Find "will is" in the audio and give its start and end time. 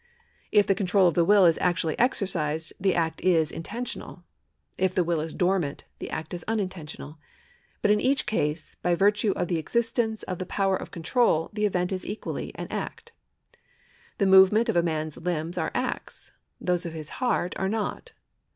1.23-1.59, 5.03-5.33